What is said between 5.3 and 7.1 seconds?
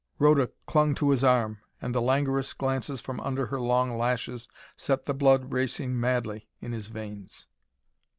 racing madly in his